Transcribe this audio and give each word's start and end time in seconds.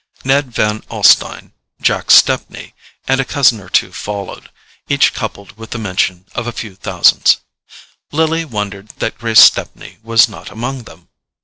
Ned 0.25 0.49
Van 0.51 0.81
Alstyne, 0.89 1.51
Jack 1.79 2.09
Stepney, 2.09 2.73
and 3.07 3.21
a 3.21 3.23
cousin 3.23 3.59
or 3.59 3.69
two 3.69 3.93
followed, 3.93 4.49
each 4.89 5.13
coupled 5.13 5.55
with 5.59 5.69
the 5.69 5.77
mention 5.77 6.25
of 6.33 6.47
a 6.47 6.51
few 6.51 6.75
thousands: 6.75 7.37
Lily 8.11 8.43
wondered 8.43 8.89
that 8.97 9.19
Grace 9.19 9.41
Stepney 9.41 9.99
was 10.01 10.27
not 10.27 10.49
among 10.49 10.85
them. 10.85 11.09